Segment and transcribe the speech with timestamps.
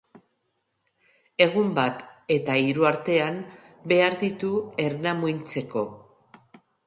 [1.45, 1.99] Egun bat
[2.37, 3.37] eta hiru artean
[3.93, 4.49] behar ditu
[4.87, 5.85] ernamuintzeko.